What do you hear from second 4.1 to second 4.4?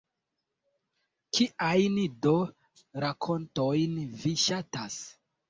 vi